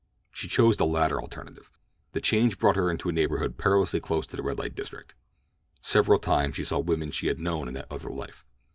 [0.31, 1.69] She chose the latter alternative.
[2.13, 5.13] The change brought her into a neighborhood perilously close to the red light district.
[5.79, 8.43] Several times she saw women she had known in that other life.